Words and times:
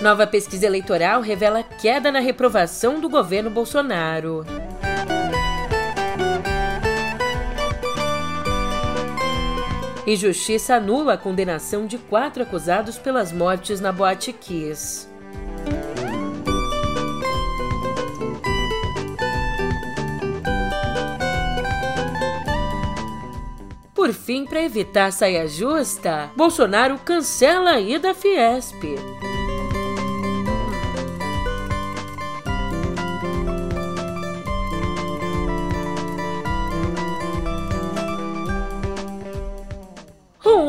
Nova 0.00 0.26
pesquisa 0.26 0.64
eleitoral 0.64 1.20
revela 1.20 1.62
queda 1.62 2.10
na 2.10 2.20
reprovação 2.20 2.98
do 3.00 3.08
governo 3.08 3.50
Bolsonaro. 3.50 4.46
E 10.06 10.16
justiça 10.16 10.76
anula 10.76 11.12
a 11.12 11.18
condenação 11.18 11.86
de 11.86 11.98
quatro 11.98 12.42
acusados 12.42 12.96
pelas 12.96 13.30
mortes 13.30 13.78
na 13.78 13.92
Boate 13.92 14.32
Kiss. 14.32 15.06
Por 23.94 24.14
fim, 24.14 24.46
para 24.46 24.62
evitar 24.62 25.12
saia 25.12 25.46
justa, 25.46 26.30
Bolsonaro 26.34 26.98
cancela 26.98 27.72
a 27.72 27.80
ida 27.80 28.12
à 28.12 28.14
Fiesp. 28.14 28.82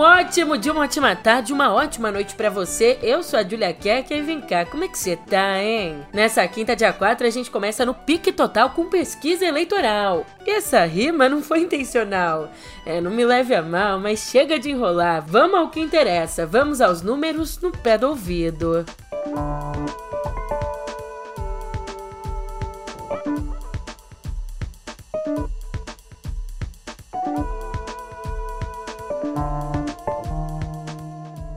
Ótimo 0.02 0.58
dia, 0.58 0.72
uma 0.72 0.84
ótima 0.84 1.16
tarde, 1.16 1.54
uma 1.54 1.72
ótima 1.72 2.12
noite 2.12 2.36
para 2.36 2.50
você. 2.50 2.98
Eu 3.04 3.22
sou 3.22 3.40
a 3.40 3.44
Julia 3.44 3.72
Keck 3.72 4.12
e 4.12 4.22
vem 4.22 4.42
cá, 4.42 4.66
como 4.66 4.84
é 4.84 4.88
que 4.88 4.98
você 4.98 5.16
tá, 5.16 5.62
hein? 5.62 6.06
Nessa 6.12 6.48
quinta, 6.48 6.76
dia 6.76 6.92
4, 6.92 7.26
a 7.26 7.30
gente 7.30 7.52
começa 7.52 7.86
no 7.86 7.94
pique 7.94 8.32
total 8.32 8.72
com 8.72 8.90
pesquisa 8.90 9.46
eleitoral. 9.46 10.26
E 10.46 10.50
essa 10.50 10.84
rima 10.86 11.30
não 11.30 11.42
foi 11.44 11.62
intencional. 11.62 12.52
É, 12.86 13.00
não 13.00 13.12
me 13.12 13.24
leve 13.24 13.54
a 13.54 13.62
mal, 13.62 14.00
mas 14.00 14.20
chega 14.20 14.58
de 14.58 14.72
enrolar. 14.72 15.24
Vamos 15.26 15.60
ao 15.60 15.70
que 15.70 15.80
interessa. 15.80 16.46
Vamos 16.46 16.82
aos 16.82 17.02
números 17.02 17.60
no 17.62 17.72
pé 17.72 17.98
do 17.98 18.10
ouvido. 18.10 18.84
Música 19.28 20.01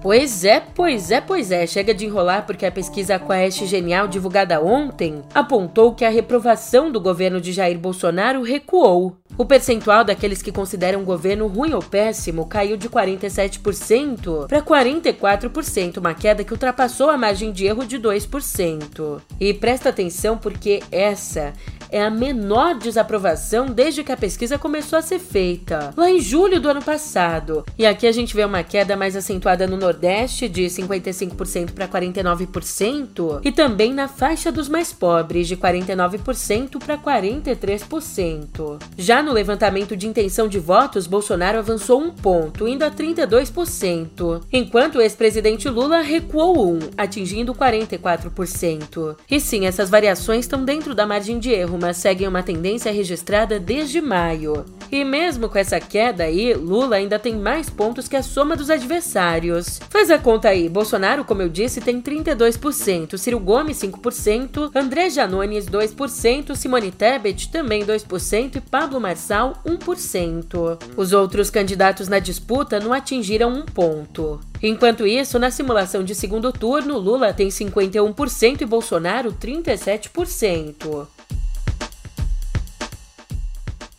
Pois 0.04 0.44
é, 0.44 0.60
pois 0.60 1.10
é, 1.10 1.18
pois 1.18 1.50
é. 1.50 1.66
Chega 1.66 1.94
de 1.94 2.04
enrolar 2.04 2.44
porque 2.44 2.66
a 2.66 2.70
pesquisa 2.70 3.18
Quest 3.18 3.64
Genial 3.64 4.06
divulgada 4.06 4.60
ontem 4.60 5.22
apontou 5.34 5.94
que 5.94 6.04
a 6.04 6.10
reprovação 6.10 6.92
do 6.92 7.00
governo 7.00 7.40
de 7.40 7.54
Jair 7.54 7.78
Bolsonaro 7.78 8.42
recuou. 8.42 9.16
O 9.36 9.44
percentual 9.44 10.04
daqueles 10.04 10.40
que 10.40 10.52
consideram 10.52 11.02
o 11.02 11.04
governo 11.04 11.48
ruim 11.48 11.72
ou 11.72 11.82
péssimo 11.82 12.46
caiu 12.46 12.76
de 12.76 12.88
47% 12.88 14.46
para 14.46 14.62
44%, 14.62 15.98
uma 15.98 16.14
queda 16.14 16.44
que 16.44 16.52
ultrapassou 16.52 17.10
a 17.10 17.18
margem 17.18 17.50
de 17.50 17.66
erro 17.66 17.84
de 17.84 17.98
2%. 17.98 19.20
E 19.40 19.52
presta 19.52 19.88
atenção 19.88 20.38
porque 20.38 20.80
essa 20.92 21.52
é 21.90 22.02
a 22.02 22.10
menor 22.10 22.76
desaprovação 22.76 23.66
desde 23.66 24.02
que 24.02 24.10
a 24.10 24.16
pesquisa 24.16 24.58
começou 24.58 24.98
a 24.98 25.02
ser 25.02 25.20
feita, 25.20 25.94
lá 25.96 26.10
em 26.10 26.20
julho 26.20 26.60
do 26.60 26.68
ano 26.68 26.82
passado. 26.82 27.64
E 27.78 27.86
aqui 27.86 28.06
a 28.06 28.12
gente 28.12 28.34
vê 28.34 28.44
uma 28.44 28.64
queda 28.64 28.96
mais 28.96 29.14
acentuada 29.14 29.64
no 29.66 29.76
Nordeste, 29.76 30.48
de 30.48 30.64
55% 30.64 31.70
para 31.70 31.86
49%, 31.86 33.40
e 33.44 33.52
também 33.52 33.92
na 33.92 34.08
faixa 34.08 34.50
dos 34.50 34.68
mais 34.68 34.92
pobres, 34.92 35.46
de 35.46 35.56
49% 35.56 36.78
para 36.84 36.98
43%. 36.98 38.82
Já 38.96 39.22
no 39.24 39.32
levantamento 39.32 39.96
de 39.96 40.06
intenção 40.06 40.46
de 40.46 40.58
votos, 40.58 41.06
Bolsonaro 41.06 41.58
avançou 41.58 42.00
um 42.00 42.10
ponto, 42.10 42.68
indo 42.68 42.84
a 42.84 42.90
32%, 42.90 44.42
enquanto 44.52 44.96
o 44.96 45.00
ex-presidente 45.00 45.68
Lula 45.68 46.00
recuou 46.00 46.74
um, 46.74 46.78
atingindo 46.96 47.54
44%. 47.54 49.16
E 49.30 49.40
sim, 49.40 49.66
essas 49.66 49.90
variações 49.90 50.44
estão 50.44 50.64
dentro 50.64 50.94
da 50.94 51.06
margem 51.06 51.38
de 51.38 51.50
erro, 51.50 51.78
mas 51.80 51.96
seguem 51.96 52.28
uma 52.28 52.42
tendência 52.42 52.92
registrada 52.92 53.58
desde 53.58 54.00
maio. 54.00 54.64
E 54.92 55.04
mesmo 55.04 55.48
com 55.48 55.58
essa 55.58 55.80
queda 55.80 56.24
aí, 56.24 56.54
Lula 56.54 56.96
ainda 56.96 57.18
tem 57.18 57.34
mais 57.34 57.68
pontos 57.68 58.06
que 58.06 58.16
a 58.16 58.22
soma 58.22 58.56
dos 58.56 58.70
adversários. 58.70 59.80
Faz 59.90 60.10
a 60.10 60.18
conta 60.18 60.48
aí, 60.48 60.68
Bolsonaro, 60.68 61.24
como 61.24 61.42
eu 61.42 61.48
disse, 61.48 61.80
tem 61.80 62.00
32%, 62.00 63.16
Ciro 63.16 63.40
Gomes 63.40 63.78
5%, 63.78 64.70
André 64.74 65.10
Janones 65.10 65.66
2%, 65.66 66.54
Simone 66.54 66.92
Tebet 66.92 67.48
também 67.50 67.84
2% 67.84 68.56
e 68.56 68.60
Pablo 68.60 69.00
Marçal 69.14 69.54
1%. 69.64 70.76
Os 70.96 71.12
outros 71.12 71.48
candidatos 71.48 72.08
na 72.08 72.18
disputa 72.18 72.80
não 72.80 72.92
atingiram 72.92 73.48
um 73.48 73.64
ponto. 73.64 74.40
Enquanto 74.60 75.06
isso, 75.06 75.38
na 75.38 75.52
simulação 75.52 76.02
de 76.02 76.16
segundo 76.16 76.52
turno, 76.52 76.98
Lula 76.98 77.32
tem 77.32 77.46
51% 77.46 78.62
e 78.62 78.66
Bolsonaro 78.66 79.32
37%. 79.32 81.06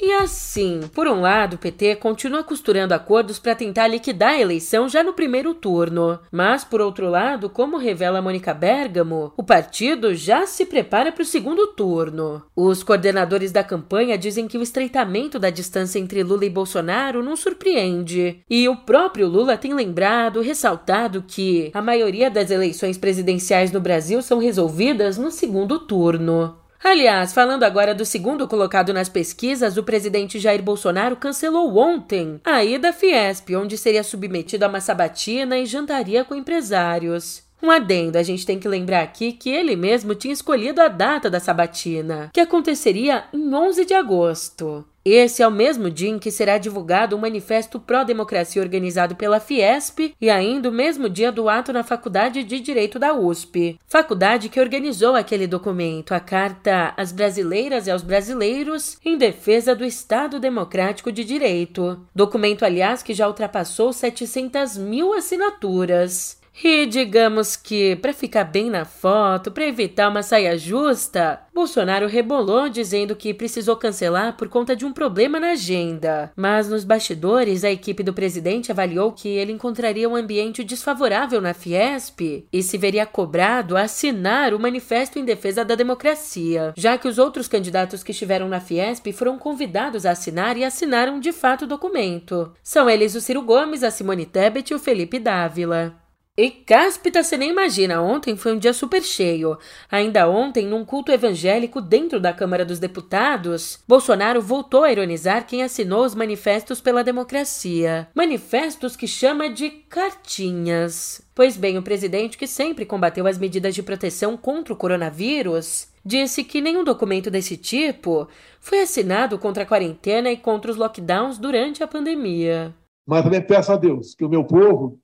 E 0.06 0.12
assim, 0.14 0.82
por 0.94 1.08
um 1.08 1.22
lado, 1.22 1.56
o 1.56 1.58
PT 1.58 1.96
continua 1.96 2.44
costurando 2.44 2.94
acordos 2.94 3.40
para 3.40 3.56
tentar 3.56 3.88
liquidar 3.88 4.34
a 4.34 4.40
eleição 4.40 4.88
já 4.88 5.02
no 5.02 5.14
primeiro 5.14 5.52
turno. 5.56 6.20
Mas, 6.32 6.64
por 6.64 6.80
outro 6.80 7.10
lado, 7.10 7.50
como 7.50 7.80
revela 7.80 8.22
Mônica 8.22 8.54
Bergamo, 8.54 9.34
o 9.36 9.44
partido 9.44 10.14
já 10.14 10.46
se 10.46 10.64
prepara 10.64 11.12
para 11.12 11.24
o 11.24 11.26
segundo 11.26 11.66
turno. 11.70 12.44
Os 12.56 12.84
coordenadores 12.84 13.52
da 13.52 13.64
campanha 13.64 14.16
dizem 14.16 14.48
que 14.48 14.60
o 14.60 14.62
estreitamento 14.62 15.40
da 15.40 15.50
distância 15.50 15.98
entre 15.98 16.22
Lula 16.22 16.46
e 16.46 16.52
Bolsonaro 16.52 17.24
não 17.24 17.36
surpreende. 17.36 18.44
E 18.48 18.70
o 18.70 18.76
próprio 18.76 19.28
Lula 19.28 19.58
tem 19.58 19.74
lembrado, 19.74 20.40
ressaltado 20.40 21.26
que 21.28 21.72
a 21.74 21.82
maioria 21.82 22.30
das 22.30 22.52
eleições 22.52 22.96
presidenciais 22.96 23.72
no 23.72 23.82
Brasil 23.82 24.22
são 24.22 24.38
resolvidas 24.38 25.18
no 25.18 25.32
segundo 25.32 25.80
turno. 25.80 26.64
Aliás, 26.88 27.34
falando 27.34 27.64
agora 27.64 27.96
do 27.96 28.06
segundo 28.06 28.48
colocado 28.48 28.94
nas 28.94 29.10
pesquisas, 29.10 29.76
o 29.76 29.82
presidente 29.82 30.38
Jair 30.38 30.62
Bolsonaro 30.62 31.16
cancelou 31.16 31.76
ontem 31.78 32.40
a 32.46 32.64
ida 32.64 32.90
à 32.90 32.94
Fiesp, 32.94 33.56
onde 33.56 33.76
seria 33.76 34.04
submetido 34.04 34.64
a 34.64 34.68
uma 34.68 34.80
sabatina 34.80 35.58
e 35.58 35.66
jantaria 35.66 36.24
com 36.24 36.36
empresários. 36.36 37.42
Um 37.60 37.72
adendo, 37.72 38.20
a 38.20 38.22
gente 38.22 38.46
tem 38.46 38.60
que 38.60 38.68
lembrar 38.68 39.02
aqui 39.02 39.32
que 39.32 39.50
ele 39.50 39.76
mesmo 39.76 40.14
tinha 40.14 40.32
escolhido 40.32 40.80
a 40.80 40.88
data 40.88 41.28
da 41.28 41.40
sabatina, 41.40 42.30
que 42.32 42.40
aconteceria 42.40 43.24
em 43.34 43.52
11 43.52 43.84
de 43.84 43.96
agosto. 43.96 44.86
Esse 45.06 45.44
é 45.44 45.48
o 45.48 45.52
mesmo 45.52 45.92
dia 45.92 46.10
em 46.10 46.18
que 46.18 46.32
será 46.32 46.58
divulgado 46.58 47.16
o 47.16 47.20
um 47.20 47.22
manifesto 47.22 47.80
pró-democracia 47.80 48.60
organizado 48.60 49.16
pela 49.16 49.40
Fiesp 49.40 50.16
e 50.20 50.32
ainda 50.32 50.68
o 50.68 50.72
mesmo 50.72 51.08
dia 51.08 51.32
do 51.32 51.48
ato 51.48 51.72
na 51.72 51.84
Faculdade 51.84 52.44
de 52.44 52.60
Direito 52.60 52.98
da 52.98 53.14
USP, 53.14 53.80
faculdade 53.88 54.50
que 54.50 54.60
organizou 54.60 55.14
aquele 55.14 55.46
documento, 55.46 56.14
a 56.14 56.20
Carta 56.20 56.92
às 56.98 57.12
Brasileiras 57.12 57.86
e 57.86 57.92
aos 57.92 58.02
Brasileiros 58.02 58.98
em 59.06 59.16
defesa 59.16 59.76
do 59.76 59.86
Estado 59.86 60.40
Democrático 60.40 61.12
de 61.12 61.24
Direito. 61.24 62.04
Documento, 62.16 62.66
aliás, 62.66 63.04
que 63.04 63.14
já 63.14 63.28
ultrapassou 63.28 63.94
700 63.94 64.76
mil 64.76 65.14
assinaturas. 65.14 66.44
E 66.64 66.86
digamos 66.86 67.56
que, 67.56 67.96
para 67.98 68.14
ficar 68.14 68.46
bem 68.46 68.70
na 68.70 68.86
foto, 68.86 69.52
para 69.52 69.68
evitar 69.68 70.10
uma 70.10 70.24
saia 70.24 70.58
justa, 70.58 71.42
Bolsonaro 71.54 72.08
rebolou 72.08 72.70
dizendo 72.70 73.16
que 73.16 73.34
precisou 73.34 73.76
cancelar 73.76 74.38
por 74.38 74.48
conta 74.48 74.76
de 74.76 74.86
um 74.86 74.94
problema 74.94 75.40
na 75.40 75.52
agenda. 75.52 76.32
Mas 76.36 76.70
nos 76.70 76.86
bastidores, 76.86 77.64
a 77.64 77.72
equipe 77.72 78.02
do 78.02 78.14
presidente 78.14 78.72
avaliou 78.72 79.12
que 79.12 79.28
ele 79.28 79.52
encontraria 79.52 80.08
um 80.08 80.16
ambiente 80.16 80.64
desfavorável 80.64 81.42
na 81.42 81.54
Fiesp 81.54 82.48
e 82.52 82.64
se 82.64 82.78
veria 82.78 83.06
cobrado 83.06 83.76
a 83.76 83.82
assinar 83.82 84.54
o 84.54 84.60
Manifesto 84.60 85.20
em 85.20 85.26
Defesa 85.26 85.66
da 85.66 85.76
Democracia, 85.76 86.74
já 86.76 86.98
que 86.98 87.08
os 87.08 87.18
outros 87.18 87.48
candidatos 87.48 88.02
que 88.02 88.12
estiveram 88.12 88.48
na 88.48 88.62
Fiesp 88.62 89.12
foram 89.12 89.38
convidados 89.38 90.06
a 90.06 90.12
assinar 90.12 90.58
e 90.58 90.64
assinaram 90.64 91.20
de 91.20 91.34
fato 91.34 91.64
o 91.64 91.68
documento. 91.68 92.54
São 92.64 92.90
eles 92.90 93.14
o 93.14 93.22
Ciro 93.22 93.42
Gomes, 93.42 93.84
a 93.84 93.92
Simone 93.92 94.26
Tebet 94.26 94.72
e 94.72 94.76
o 94.76 94.80
Felipe 94.80 95.20
Dávila. 95.20 96.05
E 96.38 96.52
cáspita, 96.52 97.24
você 97.24 97.38
nem 97.38 97.50
imagina, 97.50 98.02
ontem 98.02 98.36
foi 98.36 98.54
um 98.54 98.60
dia 98.60 98.74
super 98.74 99.02
cheio. 99.02 99.58
Ainda 99.90 100.28
ontem, 100.28 100.68
num 100.68 100.84
culto 100.84 101.10
evangélico 101.10 101.80
dentro 101.80 102.20
da 102.20 102.34
Câmara 102.34 102.66
dos 102.66 102.78
Deputados, 102.78 103.80
Bolsonaro 103.88 104.42
voltou 104.42 104.84
a 104.84 104.92
ironizar 104.92 105.48
quem 105.48 105.64
assinou 105.64 106.04
os 106.04 106.14
manifestos 106.14 106.82
pela 106.82 107.06
democracia. 107.06 108.10
Manifestos 108.14 108.98
que 108.98 109.08
chama 109.08 109.50
de 109.50 109.70
cartinhas. 109.70 111.26
Pois 111.34 111.56
bem, 111.56 111.78
o 111.78 111.84
presidente, 111.84 112.38
que 112.38 112.48
sempre 112.48 112.86
combateu 112.86 113.26
as 113.28 113.38
medidas 113.38 113.74
de 113.74 113.82
proteção 113.82 114.36
contra 114.36 114.74
o 114.74 114.78
coronavírus, 114.78 115.88
disse 116.04 116.44
que 116.44 116.60
nenhum 116.60 116.84
documento 116.84 117.32
desse 117.32 117.56
tipo 117.56 118.28
foi 118.60 118.82
assinado 118.82 119.40
contra 119.40 119.64
a 119.64 119.66
quarentena 119.66 120.30
e 120.30 120.36
contra 120.36 120.70
os 120.70 120.76
lockdowns 120.76 121.38
durante 121.38 121.82
a 121.82 121.88
pandemia. 121.88 122.76
Mas 123.08 123.24
também 123.24 123.42
peço 123.42 123.72
a 123.72 123.78
Deus 123.78 124.14
que 124.14 124.26
o 124.26 124.30
meu 124.30 124.44
povo 124.44 125.00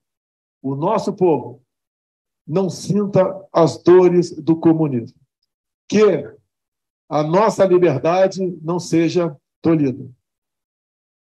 o 0.61 0.75
nosso 0.75 1.13
povo 1.13 1.63
não 2.45 2.69
sinta 2.69 3.47
as 3.51 3.81
dores 3.81 4.35
do 4.35 4.59
comunismo. 4.59 5.19
Que 5.87 6.35
a 7.09 7.23
nossa 7.23 7.65
liberdade 7.65 8.57
não 8.61 8.79
seja 8.79 9.35
tolhida. 9.61 10.09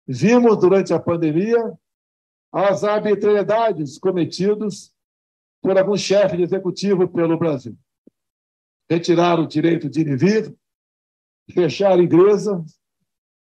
Vimos 0.08 0.58
durante 0.58 0.94
a 0.94 1.00
pandemia 1.00 1.78
as 2.52 2.84
arbitrariedades 2.84 3.98
cometidas 3.98 4.94
por 5.62 5.78
algum 5.78 5.98
chefe 5.98 6.38
de 6.38 6.44
executivo 6.44 7.08
pelo 7.08 7.38
Brasil. 7.38 7.76
Retiraram 8.90 9.44
o 9.44 9.48
direito 9.48 9.90
de 9.90 10.02
ir 10.02 10.08
e 10.10 10.16
vir, 10.16 10.56
fecharam 11.52 12.04
igrejas, 12.04 12.80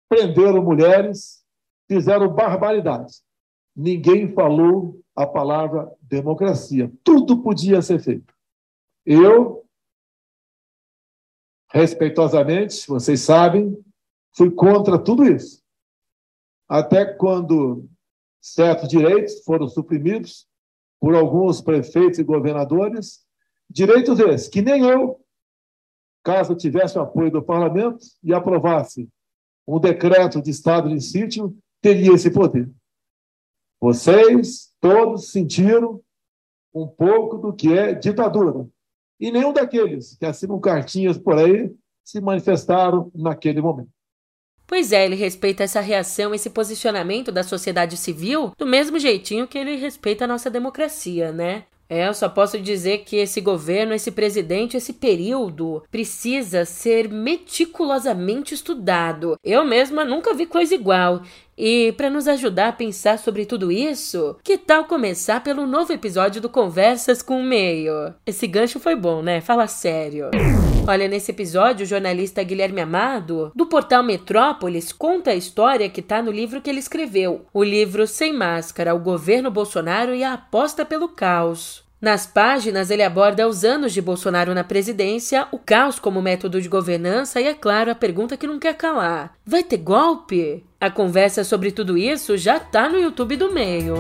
prenderam 0.10 0.64
mulheres, 0.64 1.46
fizeram 1.88 2.34
barbaridades. 2.34 3.24
Ninguém 3.76 4.34
falou 4.34 5.00
a 5.18 5.26
palavra 5.26 5.92
democracia. 6.00 6.94
Tudo 7.04 7.42
podia 7.42 7.82
ser 7.82 8.00
feito. 8.00 8.32
Eu, 9.04 9.68
respeitosamente, 11.72 12.88
vocês 12.88 13.22
sabem, 13.22 13.84
fui 14.36 14.52
contra 14.52 15.00
tudo 15.00 15.26
isso. 15.26 15.64
Até 16.70 17.04
quando 17.04 17.90
certos 18.40 18.88
direitos 18.88 19.44
foram 19.44 19.68
suprimidos 19.68 20.48
por 21.00 21.16
alguns 21.16 21.62
prefeitos 21.62 22.20
e 22.20 22.24
governadores, 22.24 23.26
direitos 23.68 24.20
esses 24.20 24.48
que 24.48 24.62
nem 24.62 24.84
eu, 24.84 25.20
caso 26.24 26.56
tivesse 26.56 26.96
o 26.96 27.02
apoio 27.02 27.32
do 27.32 27.42
parlamento 27.42 28.06
e 28.22 28.32
aprovasse 28.36 29.10
um 29.68 29.80
decreto 29.80 30.44
de 30.44 30.52
estado 30.52 30.90
de 30.90 31.02
sítio, 31.02 31.58
teria 31.82 32.14
esse 32.14 32.30
poder. 32.30 32.70
Vocês 33.82 34.67
todos 34.80 35.32
sentiram 35.32 36.02
um 36.74 36.88
pouco 36.88 37.38
do 37.38 37.54
que 37.54 37.78
é 37.78 37.94
ditadura. 37.94 38.68
E 39.20 39.32
nenhum 39.32 39.52
daqueles 39.52 40.16
que 40.18 40.26
assinam 40.26 40.60
cartinhas 40.60 41.18
por 41.18 41.38
aí 41.38 41.74
se 42.04 42.22
manifestaram 42.22 43.12
naquele 43.14 43.62
momento. 43.62 43.90
Pois 44.68 44.92
é, 44.92 45.06
ele 45.06 45.16
respeita 45.16 45.64
essa 45.64 45.80
reação, 45.80 46.36
esse 46.36 46.50
posicionamento 46.50 47.32
da 47.32 47.42
sociedade 47.42 47.96
civil 47.96 48.52
do 48.58 48.66
mesmo 48.66 49.00
jeitinho 49.00 49.48
que 49.48 49.58
ele 49.58 49.78
respeita 49.78 50.26
a 50.26 50.28
nossa 50.28 50.50
democracia, 50.50 51.32
né? 51.32 51.64
É, 51.90 52.06
eu 52.06 52.14
só 52.14 52.28
posso 52.28 52.60
dizer 52.60 53.06
que 53.06 53.16
esse 53.16 53.40
governo, 53.40 53.94
esse 53.94 54.12
presidente, 54.12 54.76
esse 54.76 54.92
período 54.92 55.82
precisa 55.90 56.66
ser 56.66 57.08
meticulosamente 57.10 58.54
estudado. 58.54 59.38
Eu 59.42 59.64
mesma 59.64 60.04
nunca 60.04 60.34
vi 60.34 60.46
coisa 60.46 60.76
igual. 60.76 61.22
E 61.58 61.92
para 61.94 62.10
nos 62.10 62.28
ajudar 62.28 62.68
a 62.68 62.74
pensar 62.74 63.18
sobre 63.18 63.46
tudo 63.46 63.72
isso, 63.72 64.38
que 64.44 64.60
tal 64.60 64.86
começar 64.86 65.44
pelo 65.44 65.66
novo 65.66 65.92
episódio 65.92 66.40
do 66.40 66.50
Conversas 66.50 67.24
com 67.24 67.40
o 67.40 67.44
Meio? 67.44 68.14
Esse 68.28 68.46
gancho 68.46 68.80
foi 68.80 68.96
bom, 68.96 69.24
né? 69.24 69.42
Fala 69.42 69.66
sério. 69.66 70.30
Olha, 70.88 71.08
nesse 71.08 71.32
episódio, 71.32 71.84
o 71.84 71.88
jornalista 71.88 72.44
Guilherme 72.44 72.80
Amado, 72.80 73.52
do 73.56 73.66
portal 73.66 74.04
Metrópolis, 74.04 74.94
conta 74.94 75.32
a 75.32 75.36
história 75.36 75.90
que 75.90 76.00
está 76.00 76.22
no 76.22 76.32
livro 76.32 76.62
que 76.62 76.70
ele 76.70 76.80
escreveu, 76.80 77.46
o 77.52 77.64
livro 77.64 78.06
Sem 78.06 78.32
Máscara, 78.32 78.94
o 78.94 79.00
governo 79.00 79.50
Bolsonaro 79.50 80.14
e 80.14 80.24
a 80.24 80.34
aposta 80.34 80.86
pelo 80.86 81.10
caos. 81.10 81.87
Nas 82.00 82.28
páginas, 82.28 82.92
ele 82.92 83.02
aborda 83.02 83.48
os 83.48 83.64
anos 83.64 83.92
de 83.92 84.04
Bolsonaro 84.04 84.54
na 84.54 84.64
presidência, 84.64 85.48
o 85.52 85.58
caos 85.58 85.98
como 85.98 86.22
método 86.22 86.62
de 86.62 86.70
governança 86.70 87.42
e, 87.42 87.48
é 87.48 87.56
claro, 87.56 87.90
a 87.90 87.96
pergunta 87.96 88.38
que 88.38 88.46
não 88.46 88.60
quer 88.60 88.76
calar: 88.76 89.34
vai 89.44 89.64
ter 89.64 89.78
golpe? 89.78 90.64
A 90.80 90.92
conversa 90.92 91.44
sobre 91.44 91.72
tudo 91.72 91.98
isso 91.98 92.38
já 92.38 92.60
tá 92.60 92.88
no 92.88 93.00
YouTube 93.00 93.36
do 93.36 93.52
meio. 93.52 93.96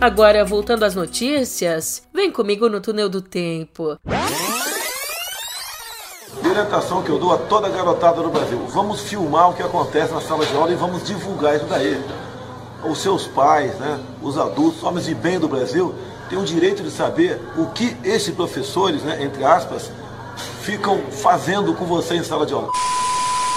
Agora, 0.00 0.44
voltando 0.44 0.82
às 0.82 0.96
notícias, 0.96 2.02
vem 2.12 2.32
comigo 2.32 2.68
no 2.68 2.80
túnel 2.80 3.08
do 3.08 3.22
tempo. 3.22 3.96
Orientação 6.44 7.04
que 7.04 7.10
eu 7.10 7.20
dou 7.20 7.32
a 7.32 7.38
toda 7.38 7.68
garotada 7.68 8.20
do 8.20 8.30
Brasil: 8.30 8.58
vamos 8.66 9.02
filmar 9.02 9.50
o 9.50 9.54
que 9.54 9.62
acontece 9.62 10.12
na 10.12 10.20
sala 10.20 10.44
de 10.44 10.56
aula 10.56 10.72
e 10.72 10.74
vamos 10.74 11.04
divulgar 11.04 11.54
isso 11.54 11.66
daí 11.66 12.02
os 12.84 12.98
seus 12.98 13.26
pais, 13.26 13.74
né, 13.78 14.00
os 14.22 14.38
adultos, 14.38 14.82
homens 14.82 15.06
de 15.06 15.14
bem 15.14 15.38
do 15.38 15.48
Brasil, 15.48 15.94
têm 16.28 16.38
o 16.38 16.44
direito 16.44 16.82
de 16.82 16.90
saber 16.90 17.40
o 17.56 17.66
que 17.66 17.96
esses 18.04 18.34
professores, 18.34 19.02
né, 19.02 19.22
entre 19.22 19.44
aspas, 19.44 19.90
ficam 20.62 20.98
fazendo 21.10 21.74
com 21.74 21.84
você 21.84 22.14
em 22.14 22.22
sala 22.22 22.46
de 22.46 22.54
aula. 22.54 22.70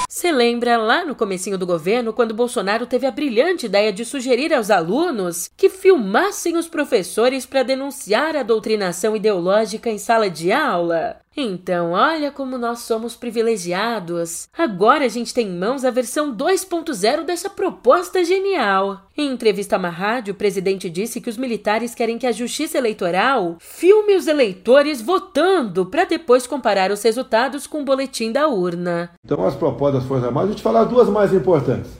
Você 0.09 0.31
lembra 0.31 0.77
lá 0.77 1.06
no 1.06 1.13
comecinho 1.13 1.59
do 1.59 1.65
governo, 1.65 2.12
quando 2.12 2.33
Bolsonaro 2.33 2.88
teve 2.88 3.06
a 3.06 3.12
brilhante 3.12 3.68
ideia 3.68 3.94
de 3.94 4.03
sugerir 4.03 4.51
aos 4.51 4.71
alunos 4.71 5.47
que 5.56 5.69
filmassem 5.69 6.57
os 6.57 6.68
professores 6.68 7.45
para 7.45 7.62
denunciar 7.62 8.35
a 8.35 8.41
doutrinação 8.41 9.15
ideológica 9.15 9.91
em 9.91 10.00
sala 10.00 10.27
de 10.27 10.51
aula? 10.51 11.18
Então, 11.39 11.92
olha 11.92 12.31
como 12.31 12.57
nós 12.57 12.80
somos 12.80 13.16
privilegiados. 13.16 14.50
Agora 14.57 15.06
a 15.06 15.07
gente 15.07 15.36
tem 15.36 15.50
em 15.50 15.56
mãos 15.56 15.86
a 15.86 15.92
versão 15.92 16.36
2.0 16.36 17.24
dessa 17.24 17.48
proposta 17.48 18.24
genial. 18.24 19.01
Em 19.16 19.31
entrevista 19.31 19.78
uma 19.78 19.89
rádio, 19.89 20.34
o 20.34 20.36
presidente 20.36 20.89
disse 20.89 21.22
que 21.22 21.30
os 21.30 21.38
militares 21.38 21.94
querem 21.94 22.18
que 22.18 22.25
a 22.25 22.31
justiça 22.31 22.80
eleitoral 22.80 23.57
filme 23.60 24.16
os 24.16 24.25
eleitores 24.25 25.00
votando 25.00 25.86
para 25.86 26.06
depois 26.06 26.48
comparar 26.48 26.89
os 26.89 27.04
resultados 27.04 27.68
com 27.68 27.84
o 27.84 27.86
boletim 27.86 28.31
da 28.31 28.48
urna. 28.48 29.12
Então, 29.24 29.45
as 29.45 29.54
propostas 29.54 30.00
das 30.00 30.07
Forças 30.07 30.25
Armadas, 30.25 30.50
vou 30.50 30.57
te 30.57 30.63
falar 30.63 30.86
duas 30.86 31.07
mais 31.07 31.31
importantes. 31.31 31.92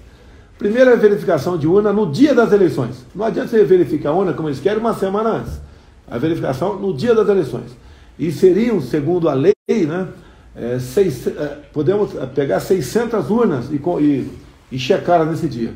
Primeiro, 0.57 0.92
a 0.92 0.95
verificação 0.95 1.60
de 1.60 1.68
urna 1.68 1.94
no 1.94 2.12
dia 2.12 2.34
das 2.34 2.51
eleições. 2.51 3.06
Não 3.13 3.24
adianta 3.24 3.50
você 3.50 3.63
verificar 3.63 4.10
a 4.10 4.13
urna, 4.13 4.34
como 4.34 4.50
eles 4.50 4.60
querem, 4.60 4.80
uma 4.80 4.95
semana 4.95 5.30
antes. 5.30 5.62
A 6.10 6.18
verificação 6.18 6.80
no 6.80 6.92
dia 6.92 7.13
das 7.13 7.30
eleições 7.30 7.87
e 8.17 8.31
seriam, 8.31 8.81
segundo 8.81 9.29
a 9.29 9.33
lei, 9.33 9.53
né, 9.69 10.07
é, 10.55 10.79
seis, 10.79 11.27
é, 11.27 11.59
podemos 11.71 12.13
pegar 12.33 12.59
600 12.59 13.29
urnas 13.29 13.69
e, 13.69 13.75
e, 14.01 14.31
e 14.71 14.79
checar 14.79 15.25
nesse 15.25 15.47
dia. 15.47 15.73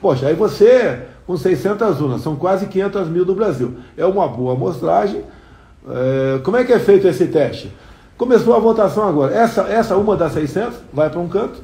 Poxa, 0.00 0.26
aí 0.26 0.34
você, 0.34 1.02
com 1.26 1.36
600 1.36 2.00
urnas, 2.00 2.20
são 2.20 2.36
quase 2.36 2.66
500 2.66 3.08
mil 3.08 3.24
do 3.24 3.34
Brasil. 3.34 3.74
É 3.96 4.04
uma 4.04 4.26
boa 4.26 4.54
amostragem. 4.54 5.22
É, 5.88 6.38
como 6.40 6.56
é 6.56 6.64
que 6.64 6.72
é 6.72 6.78
feito 6.78 7.06
esse 7.06 7.26
teste? 7.26 7.72
Começou 8.16 8.54
a 8.54 8.58
votação 8.58 9.06
agora. 9.06 9.34
Essa, 9.34 9.62
essa 9.62 9.96
uma 9.96 10.16
das 10.16 10.32
600 10.32 10.78
vai 10.92 11.08
para 11.08 11.20
um 11.20 11.28
canto, 11.28 11.62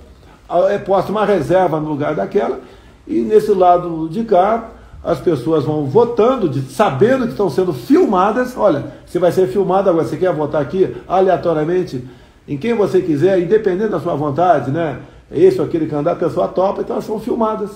é 0.71 0.79
posta 0.79 1.11
uma 1.11 1.25
reserva 1.25 1.81
no 1.81 1.89
lugar 1.89 2.15
daquela, 2.15 2.61
e 3.07 3.21
nesse 3.21 3.53
lado 3.53 4.09
de 4.09 4.23
cá 4.25 4.71
as 5.05 5.21
pessoas 5.21 5.65
vão 5.65 5.85
votando, 5.85 6.49
de, 6.49 6.63
sabendo 6.63 7.25
que 7.25 7.33
estão 7.33 7.51
sendo 7.51 7.75
filmadas. 7.75 8.57
Olha, 8.57 8.87
você 9.05 9.19
vai 9.19 9.31
ser 9.31 9.47
filmado 9.49 9.91
agora, 9.91 10.07
você 10.07 10.17
quer 10.17 10.33
votar 10.33 10.63
aqui 10.63 10.97
aleatoriamente 11.07 12.03
em 12.49 12.57
quem 12.57 12.75
você 12.75 13.03
quiser, 13.03 13.39
independente 13.39 13.91
da 13.91 14.01
sua 14.01 14.15
vontade, 14.15 14.71
né? 14.71 15.01
Esse 15.31 15.61
ou 15.61 15.67
aquele 15.67 15.87
candidato, 15.87 16.17
a 16.17 16.29
pessoa 16.29 16.49
topa, 16.49 16.81
então 16.81 16.97
elas 16.97 17.05
são 17.05 17.21
filmadas. 17.21 17.71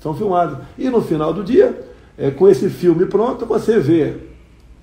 São 0.00 0.14
filmadas. 0.14 0.58
E 0.78 0.90
no 0.90 1.00
final 1.00 1.32
do 1.32 1.42
dia, 1.42 1.78
é, 2.18 2.30
com 2.30 2.48
esse 2.48 2.68
filme 2.68 3.06
pronto, 3.06 3.46
você 3.46 3.78
vê 3.78 4.14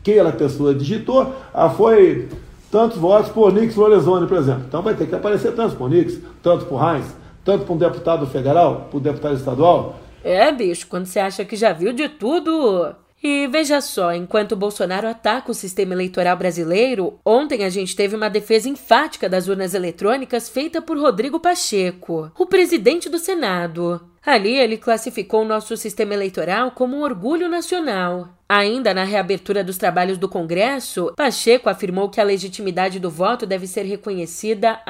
quem 0.04 0.16
aquela 0.16 0.32
pessoa 0.32 0.74
digitou. 0.74 1.34
Ah, 1.54 1.70
foi 1.70 2.28
tantos 2.72 2.98
votos 2.98 3.30
por 3.32 3.52
Nix 3.54 3.76
Lorenzoni, 3.76 4.26
por 4.28 4.38
exemplo. 4.38 4.64
Então 4.68 4.82
vai 4.82 4.96
ter 4.96 5.08
que 5.08 5.16
aparecer 5.16 5.54
tantos 5.54 5.76
por 5.76 5.90
Nix, 5.90 6.18
tanto 6.42 6.66
por 6.66 6.82
Heinz, 6.82 7.06
tanto 7.44 7.66
para 7.66 7.74
um 7.74 7.78
deputado 7.78 8.26
federal, 8.28 8.88
para 8.90 8.98
um 8.98 9.02
deputado 9.02 9.36
estadual. 9.36 10.00
É, 10.24 10.52
bicho, 10.52 10.88
quando 10.88 11.06
você 11.06 11.20
acha 11.20 11.46
que 11.46 11.56
já 11.56 11.74
viu 11.74 11.94
de 11.94 12.10
tudo. 12.10 12.96
E 13.24 13.48
veja 13.48 13.82
só, 13.82 14.14
enquanto 14.14 14.56
Bolsonaro 14.56 15.08
ataca 15.08 15.50
o 15.50 15.56
sistema 15.56 15.94
eleitoral 15.94 16.38
brasileiro, 16.38 17.20
ontem 17.26 17.64
a 17.64 17.70
gente 17.70 17.96
teve 17.96 18.16
uma 18.16 18.30
defesa 18.30 18.70
enfática 18.70 19.28
das 19.28 19.48
urnas 19.48 19.74
eletrônicas 19.74 20.48
feita 20.48 20.82
por 20.82 20.98
Rodrigo 20.98 21.40
Pacheco, 21.40 22.32
o 22.38 22.46
presidente 22.46 23.10
do 23.10 23.18
Senado. 23.18 24.00
Ali 24.28 24.58
ele 24.58 24.76
classificou 24.76 25.46
nosso 25.46 25.78
sistema 25.78 26.14
eleitoral 26.14 26.72
como 26.72 26.98
um 26.98 27.02
orgulho 27.02 27.48
nacional. 27.48 28.28
Ainda 28.50 28.94
na 28.94 29.06
reabertura 29.06 29.64
dos 29.64 29.78
trabalhos 29.78 30.18
do 30.18 30.28
Congresso, 30.28 31.14
Pacheco 31.16 31.70
afirmou 31.70 32.10
que 32.10 32.20
a 32.20 32.26
legitimidade 32.26 33.00
do 33.00 33.10
voto 33.10 33.46
deve 33.46 33.66
ser 33.68 33.84
reconhecida, 33.84 34.82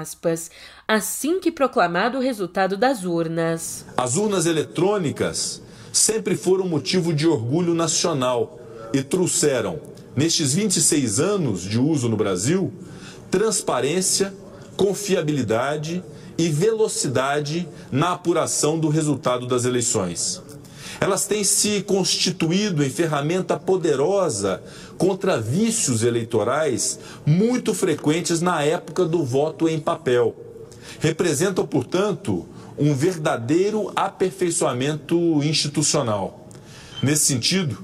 aspas, 0.00 0.50
assim 0.88 1.38
que 1.40 1.52
proclamado 1.52 2.16
o 2.16 2.22
resultado 2.22 2.74
das 2.74 3.04
urnas. 3.04 3.84
As 3.98 4.16
urnas 4.16 4.46
eletrônicas 4.46 5.60
sempre 5.92 6.34
foram 6.34 6.66
motivo 6.66 7.12
de 7.12 7.28
orgulho 7.28 7.74
nacional 7.74 8.58
e 8.94 9.02
trouxeram, 9.02 9.78
nestes 10.16 10.54
26 10.54 11.20
anos 11.20 11.60
de 11.60 11.78
uso 11.78 12.08
no 12.08 12.16
Brasil, 12.16 12.72
transparência, 13.30 14.32
confiabilidade 14.76 16.02
e 16.38 16.48
velocidade 16.48 17.68
na 17.90 18.12
apuração 18.12 18.78
do 18.78 18.88
resultado 18.88 19.46
das 19.46 19.64
eleições. 19.64 20.42
Elas 21.00 21.26
têm 21.26 21.44
se 21.44 21.82
constituído 21.82 22.82
em 22.82 22.90
ferramenta 22.90 23.58
poderosa 23.58 24.62
contra 24.96 25.40
vícios 25.40 26.02
eleitorais 26.02 26.98
muito 27.24 27.74
frequentes 27.74 28.40
na 28.40 28.62
época 28.62 29.04
do 29.04 29.24
voto 29.24 29.68
em 29.68 29.78
papel. 29.78 30.34
Representam, 30.98 31.66
portanto, 31.66 32.46
um 32.78 32.94
verdadeiro 32.94 33.92
aperfeiçoamento 33.94 35.16
institucional. 35.42 36.48
Nesse 37.02 37.26
sentido, 37.26 37.78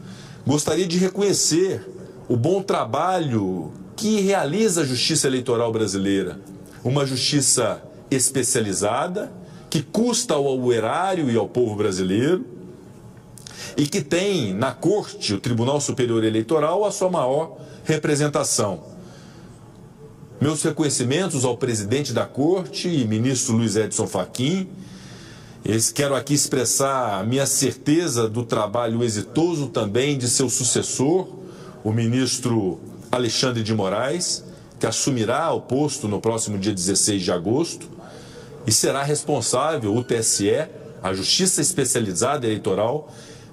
gostaria 0.47 0.87
de 0.87 0.99
reconhecer 0.99 1.87
o 2.29 2.37
bom 2.37 2.63
trabalho 2.63 3.73
que 3.95 4.21
realiza 4.21 4.83
a 4.83 4.87
Justiça 4.87 5.27
Eleitoral 5.27 5.71
Brasileira, 5.71 6.41
uma 6.85 7.07
justiça 7.07 7.83
especializada 8.11 9.33
que 9.71 9.83
custa 9.83 10.35
ao 10.35 10.73
erário 10.73 11.31
e 11.31 11.37
ao 11.37 11.49
povo 11.49 11.75
brasileiro 11.77 12.45
e 13.77 13.87
que 13.87 14.03
tem 14.03 14.53
na 14.53 14.73
Corte, 14.73 15.35
o 15.35 15.41
Tribunal 15.41 15.81
Superior 15.81 16.23
Eleitoral, 16.25 16.85
a 16.85 16.91
sua 16.91 17.11
maior 17.11 17.57
representação. 17.85 18.85
Meus 20.41 20.63
reconhecimentos 20.63 21.45
ao 21.45 21.57
presidente 21.57 22.13
da 22.13 22.27
Corte 22.27 22.89
e 22.89 23.07
ministro 23.07 23.55
Luiz 23.55 23.77
Edson 23.77 24.07
Fachin. 24.07 24.69
Quero 25.95 26.17
aqui 26.17 26.35
expressar 26.35 27.21
a 27.21 27.23
minha 27.23 27.47
certeza 27.47 28.29
do 28.29 28.45
trabalho 28.45 29.05
exitoso 29.05 29.69
também 29.69 30.19
de 30.19 30.29
seu 30.29 30.51
sucessor, 30.51 31.29
o 31.85 31.93
ministro 31.93 32.81
Alexandre 33.11 33.63
de 33.63 33.73
Moraes, 33.73 34.45
que 34.83 34.87
assumirá 34.89 35.53
o 35.53 35.61
posto 35.61 36.09
no 36.09 36.21
próximo 36.21 36.59
dia 36.59 36.75
16 36.75 37.23
de 37.23 37.31
agosto 37.31 37.89
e 38.67 38.73
será 38.73 39.05
responsável, 39.05 39.95
o 39.95 40.03
TSE, 40.03 40.67
a 41.01 41.15
Justiça 41.15 41.61
Especializada 41.61 42.49
Eleitoral, 42.49 43.09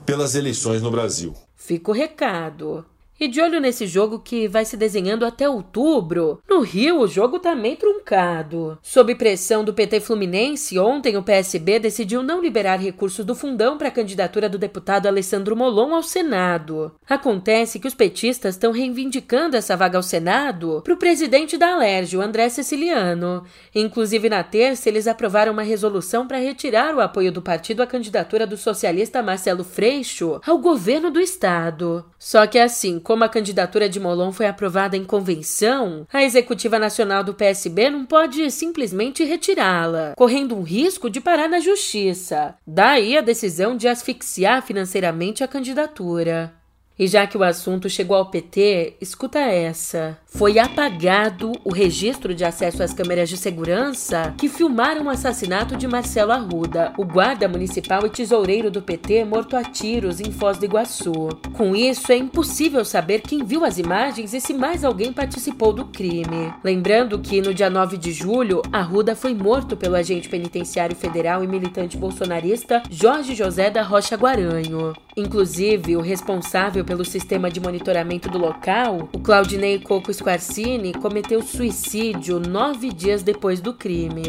pelas 0.08 0.34
eleições 0.34 0.82
no 0.82 0.90
Brasil. 0.90 1.36
Fica 1.56 1.92
o 1.92 1.94
recado. 1.94 2.84
E 3.20 3.28
de 3.28 3.42
olho 3.42 3.60
nesse 3.60 3.86
jogo 3.86 4.20
que 4.20 4.48
vai 4.48 4.64
se 4.64 4.78
desenhando 4.78 5.26
até 5.26 5.50
outubro, 5.50 6.42
no 6.50 6.62
Rio 6.62 7.02
o 7.02 7.08
jogo 7.08 7.38
tá 7.38 7.54
meio 7.54 7.76
truncado. 7.76 8.78
Sob 8.82 9.14
pressão 9.16 9.62
do 9.62 9.74
PT 9.74 10.00
Fluminense, 10.00 10.80
ontem 10.80 11.18
o 11.18 11.24
PSB 11.24 11.80
decidiu 11.80 12.24
não 12.24 12.42
liberar 12.42 12.78
recursos 12.78 13.26
do 13.26 13.36
fundão 13.36 13.78
para 13.78 13.90
a 13.90 13.92
candidatura 13.92 14.48
do 14.48 14.58
deputado 14.58 15.06
Alessandro 15.06 15.54
Molon 15.54 15.94
ao 15.94 16.02
Senado. 16.02 16.94
Acontece 17.10 17.78
que 17.78 17.88
os 17.90 17.94
petistas 17.94 18.56
estão 18.56 18.72
reivindicando 18.72 19.58
essa 19.58 19.76
vaga 19.76 19.98
ao 19.98 20.04
Senado 20.04 20.82
para 20.82 20.94
o 20.94 20.98
presidente 20.98 21.58
da 21.58 21.74
Alerj, 21.74 22.16
o 22.16 22.22
André 22.22 22.48
Siciliano. 22.48 23.44
Inclusive, 23.76 24.30
na 24.30 24.44
terça, 24.44 24.88
eles 24.88 25.08
aprovaram 25.08 25.52
uma 25.52 25.62
resolução 25.62 26.26
para 26.26 26.38
retirar 26.38 26.96
o 26.96 27.02
apoio 27.02 27.34
do 27.34 27.42
partido 27.42 27.84
à 27.84 27.88
candidatura 27.88 28.48
do 28.48 28.56
socialista 28.56 29.22
Marcelo 29.22 29.66
Freixo 29.66 30.40
ao 30.48 30.58
governo 30.58 31.12
do 31.12 31.20
estado. 31.20 32.06
Só 32.18 32.48
que 32.48 32.58
assim, 32.58 32.98
como 33.10 33.24
a 33.24 33.28
candidatura 33.28 33.90
de 33.90 34.00
Molon 34.00 34.32
foi 34.32 34.46
aprovada 34.46 34.96
em 34.96 35.04
convenção, 35.04 36.06
a 36.14 36.22
executiva 36.22 36.78
nacional 36.78 37.24
do 37.24 37.34
PSB 37.34 37.90
não 37.90 38.06
pode 38.06 38.52
simplesmente 38.52 39.24
retirá-la, 39.24 40.14
correndo 40.16 40.56
um 40.56 40.62
risco 40.62 41.10
de 41.10 41.20
parar 41.20 41.50
na 41.50 41.60
justiça. 41.60 42.54
Daí 42.68 43.18
a 43.18 43.22
decisão 43.22 43.76
de 43.76 43.88
asfixiar 43.88 44.62
financeiramente 44.62 45.44
a 45.44 45.48
candidatura. 45.48 46.54
E 47.00 47.08
já 47.08 47.26
que 47.26 47.38
o 47.38 47.44
assunto 47.44 47.90
chegou 47.90 48.18
ao 48.18 48.26
PT, 48.26 48.98
escuta 49.00 49.40
essa. 49.40 50.18
Foi 50.26 50.60
apagado 50.60 51.54
o 51.64 51.74
registro 51.74 52.36
de 52.36 52.44
acesso 52.44 52.84
às 52.84 52.94
câmeras 52.94 53.30
de 53.30 53.38
segurança 53.38 54.36
que 54.38 54.50
filmaram 54.50 55.06
o 55.06 55.10
assassinato 55.10 55.78
de 55.78 55.88
Marcelo 55.88 56.34
Arruda, 56.34 56.94
o 56.98 57.06
guarda 57.06 57.48
municipal 57.48 58.06
e 58.06 58.10
tesoureiro 58.10 58.70
do 58.70 58.82
PT 58.82 59.24
morto 59.24 59.56
a 59.56 59.64
tiros 59.64 60.20
em 60.20 60.32
Foz 60.32 60.58
do 60.58 60.66
Iguaçu. 60.66 61.30
Com 61.54 61.74
isso, 61.74 62.12
é 62.12 62.18
impossível 62.18 62.84
saber 62.84 63.22
quem 63.22 63.46
viu 63.46 63.64
as 63.64 63.78
imagens 63.78 64.34
e 64.34 64.42
se 64.42 64.54
mais 64.54 64.84
alguém 64.84 65.14
participou 65.14 65.72
do 65.72 65.86
crime. 65.86 66.54
Lembrando 66.64 67.18
que 67.18 67.42
no 67.42 67.54
dia 67.54 67.70
9 67.70 67.98
de 67.98 68.12
julho, 68.12 68.62
Arruda 68.74 69.16
foi 69.16 69.34
morto 69.34 69.78
pelo 69.78 69.96
agente 69.96 70.28
penitenciário 70.28 70.98
federal 70.98 71.44
e 71.44 71.48
militante 71.48 71.98
bolsonarista 71.98 72.84
Jorge 72.92 73.34
José 73.34 73.70
da 73.70 73.84
Rocha 73.84 74.18
Guaranho. 74.18 74.94
Inclusive, 75.18 75.98
o 75.98 76.02
responsável 76.02 76.86
pelo 76.90 77.06
sistema 77.06 77.52
de 77.52 77.60
monitoramento 77.60 78.32
do 78.32 78.40
local, 78.40 79.08
o 79.14 79.20
Claudinei 79.20 79.78
Coco 79.78 80.12
Squarcini, 80.12 80.92
cometeu 80.92 81.40
suicídio 81.44 82.40
nove 82.40 82.92
dias 82.92 83.22
depois 83.22 83.62
do 83.62 83.76
crime. 83.76 84.24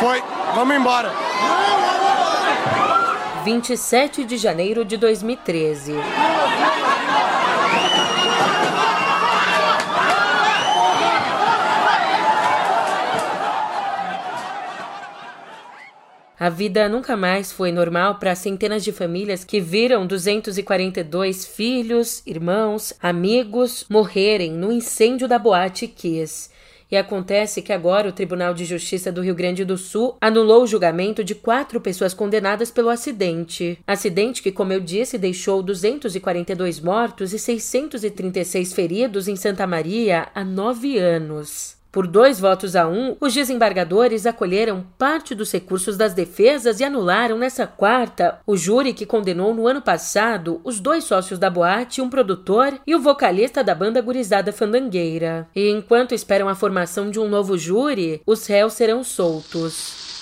Foi, 0.00 0.20
vamos 0.52 0.74
embora. 0.74 1.12
27 3.44 4.24
de 4.24 4.36
janeiro 4.36 4.84
de 4.84 4.96
2013. 4.96 5.92
A 16.38 16.50
vida 16.50 16.86
nunca 16.86 17.16
mais 17.16 17.50
foi 17.50 17.72
normal 17.72 18.16
para 18.16 18.34
centenas 18.34 18.84
de 18.84 18.92
famílias 18.92 19.42
que 19.42 19.58
viram 19.58 20.06
242 20.06 21.46
filhos, 21.46 22.22
irmãos, 22.26 22.92
amigos 23.00 23.86
morrerem 23.88 24.52
no 24.52 24.70
incêndio 24.70 25.26
da 25.26 25.38
Boate 25.38 25.86
Kiss. 25.86 26.50
E 26.90 26.96
acontece 26.96 27.62
que 27.62 27.72
agora 27.72 28.10
o 28.10 28.12
Tribunal 28.12 28.52
de 28.52 28.66
Justiça 28.66 29.10
do 29.10 29.22
Rio 29.22 29.34
Grande 29.34 29.64
do 29.64 29.78
Sul 29.78 30.14
anulou 30.20 30.62
o 30.62 30.66
julgamento 30.66 31.24
de 31.24 31.34
quatro 31.34 31.80
pessoas 31.80 32.12
condenadas 32.12 32.70
pelo 32.70 32.90
acidente. 32.90 33.78
Acidente 33.86 34.42
que, 34.42 34.52
como 34.52 34.74
eu 34.74 34.80
disse, 34.80 35.16
deixou 35.16 35.62
242 35.62 36.80
mortos 36.80 37.32
e 37.32 37.38
636 37.38 38.74
feridos 38.74 39.26
em 39.26 39.36
Santa 39.36 39.66
Maria 39.66 40.28
há 40.34 40.44
nove 40.44 40.98
anos. 40.98 41.75
Por 41.96 42.06
dois 42.06 42.38
votos 42.38 42.76
a 42.76 42.86
um, 42.86 43.16
os 43.18 43.32
desembargadores 43.32 44.26
acolheram 44.26 44.84
parte 44.98 45.34
dos 45.34 45.50
recursos 45.50 45.96
das 45.96 46.12
defesas 46.12 46.78
e 46.78 46.84
anularam 46.84 47.38
nessa 47.38 47.66
quarta 47.66 48.38
o 48.46 48.54
júri 48.54 48.92
que 48.92 49.06
condenou 49.06 49.54
no 49.54 49.66
ano 49.66 49.80
passado 49.80 50.60
os 50.62 50.78
dois 50.78 51.04
sócios 51.04 51.38
da 51.38 51.48
boate, 51.48 52.02
um 52.02 52.10
produtor 52.10 52.78
e 52.86 52.94
o 52.94 53.00
vocalista 53.00 53.64
da 53.64 53.74
banda 53.74 54.02
Gurizada 54.02 54.52
Fandangueira. 54.52 55.48
E 55.56 55.70
enquanto 55.70 56.14
esperam 56.14 56.50
a 56.50 56.54
formação 56.54 57.10
de 57.10 57.18
um 57.18 57.30
novo 57.30 57.56
júri, 57.56 58.20
os 58.26 58.46
réus 58.46 58.74
serão 58.74 59.02
soltos. 59.02 60.15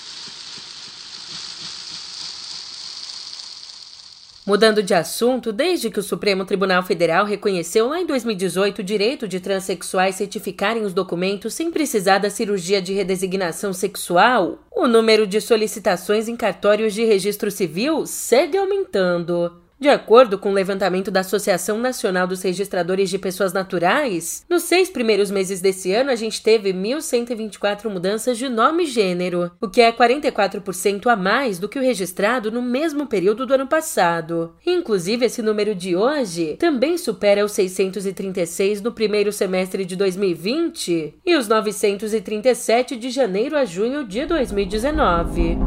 Mudando 4.47 4.83
de 4.83 4.93
assunto, 4.93 5.51
desde 5.51 5.89
que 5.89 5.99
o 5.99 6.03
Supremo 6.03 6.45
Tribunal 6.45 6.83
Federal 6.83 7.25
reconheceu 7.25 7.89
lá 7.89 7.99
em 7.99 8.05
2018 8.05 8.81
o 8.81 8.85
direito 8.85 9.27
de 9.27 9.41
transexuais 9.41 10.17
certificarem 10.17 10.83
os 10.85 10.93
documentos 10.93 11.55
sem 11.55 11.71
precisar 11.71 12.19
da 12.19 12.29
cirurgia 12.29 12.83
de 12.83 12.93
redesignação 12.93 13.73
sexual, 13.73 14.59
o 14.71 14.87
número 14.87 15.27
de 15.27 15.41
solicitações 15.41 16.29
em 16.29 16.37
cartórios 16.37 16.93
de 16.93 17.05
registro 17.05 17.51
civil 17.51 18.05
segue 18.05 18.59
aumentando. 18.59 19.64
De 19.79 19.89
acordo 19.89 20.39
com 20.39 20.51
o 20.51 20.55
levantamento 20.55 21.11
da 21.11 21.21
Associação 21.21 21.79
Nacional 21.79 22.29
dos 22.29 22.43
Registradores 22.43 23.11
de 23.11 23.19
Pessoas 23.19 23.53
Naturais, 23.53 24.45
nos 24.49 24.63
seis 24.63 24.89
primeiros 24.89 25.33
meses 25.33 25.61
desse 25.61 25.93
ano 25.93 26.11
a 26.11 26.15
gente 26.15 26.41
teve 26.43 26.73
1.124 26.73 27.91
mudanças 27.91 28.39
de 28.39 28.49
nome 28.49 28.85
e 28.85 28.87
gênero, 28.87 29.51
o 29.61 29.69
que 29.69 29.81
é 29.81 29.93
44% 29.93 31.09
a 31.09 31.17
mais 31.17 31.59
do 31.59 31.69
que 31.69 31.79
o 31.79 31.83
registrado 31.83 32.53
no 32.53 32.63
mesmo 32.63 33.07
período 33.07 33.45
do 33.45 33.55
ano 33.55 33.67
passado. 33.67 34.55
Inclusive, 34.65 35.27
esse 35.27 35.43
número 35.43 35.75
de 35.75 35.97
hoje 35.97 36.57
também 36.57 36.97
supera 36.97 37.45
os 37.45 37.53
636 37.53 38.81
no 38.81 38.93
primeiro 38.93 39.33
semestre 39.33 39.85
de 39.85 39.97
2020 39.97 41.15
e 41.27 41.37
os 41.37 41.49
937 41.49 42.97
de 42.97 43.11
janeiro 43.11 43.57
a 43.57 43.65
junho 43.65 44.07
de 44.07 44.25
2019. 44.25 45.59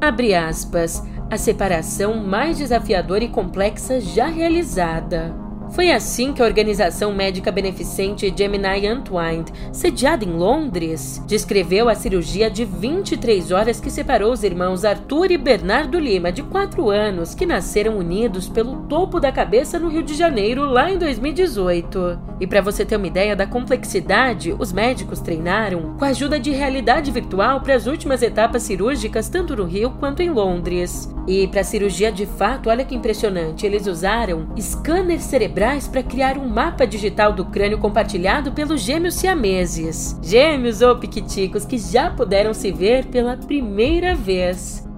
Abre 0.00 0.34
aspas 0.34 1.02
a 1.30 1.38
separação 1.38 2.16
mais 2.16 2.58
desafiadora 2.58 3.22
e 3.22 3.28
complexa 3.28 4.00
já 4.00 4.26
realizada. 4.26 5.39
Foi 5.72 5.92
assim 5.92 6.32
que 6.32 6.42
a 6.42 6.44
organização 6.44 7.12
médica 7.12 7.52
beneficente 7.52 8.32
Gemini 8.36 8.90
Unwind, 8.90 9.50
sediada 9.72 10.24
em 10.24 10.32
Londres, 10.32 11.22
descreveu 11.28 11.88
a 11.88 11.94
cirurgia 11.94 12.50
de 12.50 12.64
23 12.64 13.52
horas 13.52 13.78
que 13.78 13.88
separou 13.88 14.32
os 14.32 14.42
irmãos 14.42 14.84
Arthur 14.84 15.30
e 15.30 15.38
Bernardo 15.38 15.96
Lima, 15.96 16.32
de 16.32 16.42
4 16.42 16.90
anos, 16.90 17.36
que 17.36 17.46
nasceram 17.46 17.98
unidos 17.98 18.48
pelo 18.48 18.78
topo 18.88 19.20
da 19.20 19.30
cabeça 19.30 19.78
no 19.78 19.88
Rio 19.88 20.02
de 20.02 20.14
Janeiro 20.14 20.64
lá 20.64 20.90
em 20.90 20.98
2018. 20.98 22.18
E 22.40 22.46
para 22.48 22.60
você 22.60 22.84
ter 22.84 22.96
uma 22.96 23.06
ideia 23.06 23.36
da 23.36 23.46
complexidade, 23.46 24.52
os 24.58 24.72
médicos 24.72 25.20
treinaram 25.20 25.94
com 25.96 26.04
a 26.04 26.08
ajuda 26.08 26.40
de 26.40 26.50
realidade 26.50 27.12
virtual 27.12 27.60
para 27.60 27.76
as 27.76 27.86
últimas 27.86 28.22
etapas 28.22 28.64
cirúrgicas 28.64 29.28
tanto 29.28 29.54
no 29.54 29.64
Rio 29.64 29.90
quanto 30.00 30.20
em 30.20 30.30
Londres. 30.30 31.14
E 31.28 31.46
para 31.46 31.60
a 31.60 31.64
cirurgia 31.64 32.10
de 32.10 32.26
fato, 32.26 32.70
olha 32.70 32.84
que 32.84 32.94
impressionante, 32.94 33.64
eles 33.64 33.86
usaram 33.86 34.48
scanner 34.58 35.20
cerebral 35.20 35.59
para 35.86 36.02
criar 36.02 36.38
um 36.38 36.48
mapa 36.48 36.86
digital 36.86 37.34
do 37.34 37.44
crânio 37.44 37.76
compartilhado 37.76 38.52
pelos 38.52 38.80
gêmeos 38.80 39.14
siameses. 39.14 40.18
Gêmeos 40.22 40.80
ou 40.80 40.96
piquiticos 40.96 41.66
que 41.66 41.76
já 41.76 42.10
puderam 42.10 42.54
se 42.54 42.72
ver 42.72 43.04
pela 43.04 43.36
primeira 43.36 44.14
vez. 44.14 44.89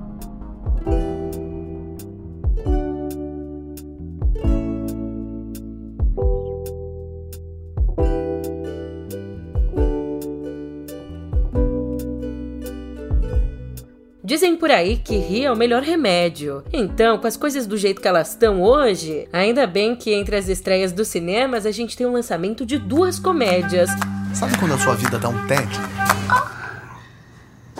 Por 14.62 14.70
aí 14.70 14.96
que 14.96 15.16
rir 15.16 15.46
é 15.46 15.50
o 15.50 15.56
melhor 15.56 15.82
remédio. 15.82 16.62
Então, 16.72 17.18
com 17.18 17.26
as 17.26 17.36
coisas 17.36 17.66
do 17.66 17.76
jeito 17.76 18.00
que 18.00 18.06
elas 18.06 18.28
estão 18.28 18.62
hoje, 18.62 19.28
ainda 19.32 19.66
bem 19.66 19.96
que 19.96 20.14
entre 20.14 20.36
as 20.36 20.46
estreias 20.46 20.92
dos 20.92 21.08
cinemas 21.08 21.66
a 21.66 21.72
gente 21.72 21.96
tem 21.96 22.06
o 22.06 22.10
um 22.10 22.12
lançamento 22.12 22.64
de 22.64 22.78
duas 22.78 23.18
comédias. 23.18 23.90
Sabe 24.32 24.56
quando 24.56 24.74
a 24.74 24.78
sua 24.78 24.94
vida 24.94 25.18
dá 25.18 25.28
um 25.28 25.46
tédio? 25.48 25.82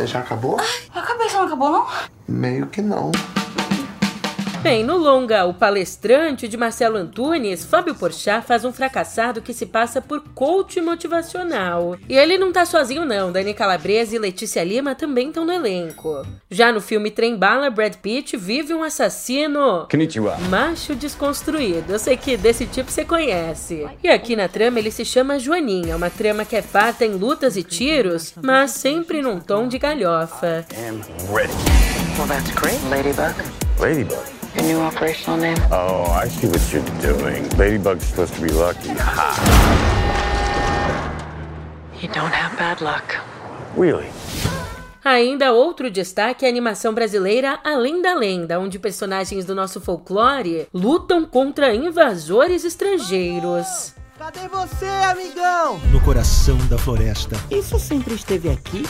Já 0.05 0.19
acabou? 0.19 0.59
Ai, 0.59 0.67
a 0.93 1.03
cabeça 1.03 1.39
não 1.39 1.47
acabou, 1.47 1.71
não? 1.71 1.87
Meio 2.27 2.67
que 2.67 2.83
não. 2.83 3.13
Bem, 4.63 4.85
no 4.85 4.97
longa 4.97 5.45
O 5.45 5.53
Palestrante 5.53 6.47
de 6.47 6.57
Marcelo 6.57 6.97
Antunes, 6.97 7.65
Fábio 7.65 7.97
Porchat 7.97 8.47
faz 8.47 8.65
um 8.65 8.73
fracassado 8.73 9.43
que 9.43 9.53
se 9.53 9.67
passa 9.67 10.01
por 10.01 10.21
coach 10.35 10.81
motivacional. 10.81 11.97
E 12.09 12.17
ele 12.17 12.39
não 12.39 12.53
tá 12.53 12.65
sozinho 12.65 13.05
não, 13.05 13.33
Dani 13.33 13.55
Calabresa 13.55 14.15
e 14.15 14.21
Letícia 14.21 14.63
Lima 14.63 14.95
também 14.95 15.29
estão 15.29 15.45
no 15.45 15.53
elenco. 15.53 16.25
Já 16.49 16.71
no 16.71 16.81
filme 16.81 17.11
Trem 17.11 17.37
Bala, 17.37 17.71
Brad 17.71 17.97
Pitt 17.97 18.37
vive 18.37 18.73
um 18.73 18.85
assassino 18.85 19.89
Konnichiwa. 19.91 20.39
macho 20.49 20.95
desconstruído. 20.95 21.93
Eu 21.93 21.99
sei 21.99 22.17
que 22.17 22.37
desse 22.37 22.65
tipo 22.67 22.89
você 22.89 23.05
conhece. 23.05 23.85
E 24.03 24.09
aqui 24.09 24.37
na 24.37 24.47
trama 24.47 24.79
ele 24.79 24.93
se 24.93 25.05
chama 25.05 25.41
Joaninha, 25.41 25.97
uma 25.97 26.09
trama 26.09 26.45
que 26.45 26.55
é 26.55 26.63
farta 26.63 27.05
em 27.05 27.17
lutas 27.17 27.57
e 27.57 27.65
tiros, 27.65 28.35
mas 28.41 28.71
sempre 28.71 29.23
num 29.23 29.41
tom 29.41 29.67
de 29.67 29.79
galhofa. 29.79 30.65
am 30.89 31.01
ready. 31.35 31.53
Well, 32.17 32.29
that's 32.29 32.51
great, 32.55 32.79
Ladybug. 32.89 33.35
Ladybug. 33.79 34.19
Your 34.55 34.65
new 34.65 34.81
operational 34.81 35.39
name? 35.41 35.57
Oh, 35.71 36.05
I 36.11 36.29
see 36.29 36.47
what 36.47 36.61
you're 36.73 36.85
doing. 37.01 37.49
Ladybug's 37.57 38.05
supposed 38.05 38.35
to 38.35 38.41
be 38.43 38.51
lucky. 38.51 38.91
Ha! 38.91 39.33
You 42.01 42.09
don't 42.09 42.33
have 42.33 42.57
bad 42.59 42.81
luck. 42.83 43.17
Really? 43.77 44.07
Ainda 45.05 45.53
outro 45.53 45.91
destaque 45.91 46.45
é 46.45 46.49
a 46.49 46.51
animação 46.51 46.95
brasileira 46.95 47.59
Além 47.65 48.01
da 48.01 48.15
Lenda, 48.15 48.61
onde 48.61 48.79
personagens 48.79 49.45
do 49.45 49.55
nosso 49.55 49.81
folclore 49.81 50.69
lutam 50.73 51.25
contra 51.25 51.75
invasores 51.75 52.65
estrangeiros. 52.65 53.95
Cadê 54.17 54.47
você, 54.47 54.87
amigão? 54.87 55.79
No 55.91 56.01
coração 56.03 56.57
da 56.69 56.79
floresta. 56.79 57.37
Isso 57.51 57.79
sempre 57.81 58.15
esteve 58.15 58.49
aqui? 58.51 58.85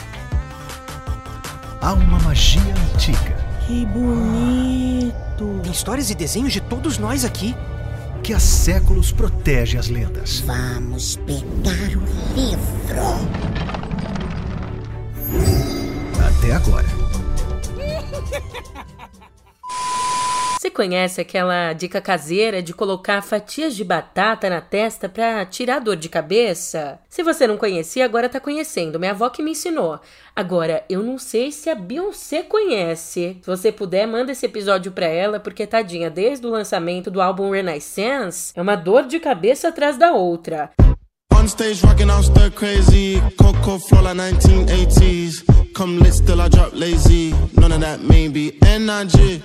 Há 1.80 1.94
uma 1.94 2.18
magia 2.20 2.60
antiga. 2.94 3.41
Que 3.66 3.86
bonito! 3.86 5.60
Histórias 5.70 6.10
e 6.10 6.14
desenhos 6.14 6.52
de 6.52 6.60
todos 6.60 6.98
nós 6.98 7.24
aqui. 7.24 7.54
Que 8.22 8.32
há 8.32 8.38
séculos 8.38 9.10
protege 9.10 9.78
as 9.78 9.88
lendas. 9.88 10.40
Vamos 10.40 11.16
pegar 11.26 11.96
o 11.96 12.04
livro. 12.36 13.02
Até 16.24 16.52
agora. 16.52 16.91
Conhece 20.72 21.20
aquela 21.20 21.72
dica 21.72 22.00
caseira 22.00 22.60
de 22.60 22.74
colocar 22.74 23.22
fatias 23.22 23.76
de 23.76 23.84
batata 23.84 24.50
na 24.50 24.60
testa 24.60 25.08
para 25.08 25.46
tirar 25.46 25.78
dor 25.78 25.94
de 25.94 26.08
cabeça? 26.08 26.98
Se 27.08 27.22
você 27.22 27.46
não 27.46 27.56
conhecia, 27.56 28.04
agora 28.04 28.28
tá 28.28 28.40
conhecendo. 28.40 28.98
Minha 28.98 29.12
avó 29.12 29.28
que 29.28 29.42
me 29.42 29.52
ensinou. 29.52 30.00
Agora, 30.34 30.84
eu 30.88 31.02
não 31.02 31.18
sei 31.18 31.52
se 31.52 31.70
a 31.70 31.74
Beyoncé 31.74 32.42
conhece. 32.42 33.38
Se 33.40 33.46
você 33.46 33.70
puder, 33.70 34.06
manda 34.06 34.32
esse 34.32 34.46
episódio 34.46 34.90
pra 34.90 35.06
ela, 35.06 35.38
porque 35.38 35.66
tadinha, 35.66 36.10
desde 36.10 36.46
o 36.46 36.50
lançamento 36.50 37.10
do 37.10 37.20
álbum 37.20 37.50
Renaissance, 37.50 38.52
é 38.56 38.62
uma 38.62 38.74
dor 38.74 39.04
de 39.04 39.20
cabeça 39.20 39.68
atrás 39.68 39.96
da 39.96 40.12
outra. 40.12 40.70
On 41.42 41.48
stage 41.48 41.84
rocking 41.84 42.08
out 42.08 42.24
stir 42.24 42.50
crazy. 42.52 43.20
Coco 43.36 43.78
flow 43.78 44.02
like 44.02 44.16
1980s. 44.16 45.42
Come 45.74 45.98
lit, 45.98 46.14
still 46.14 46.40
I 46.40 46.48
drop 46.48 46.72
lazy. 46.72 47.34
None 47.56 47.72
of 47.72 47.80
that 47.80 48.00
maybe. 48.00 48.58
Energy. 48.64 49.42